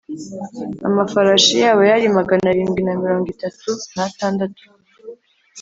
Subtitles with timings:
[0.87, 4.63] Amafarashi yabo yari magana arindwi na mirongo itatu n atandatu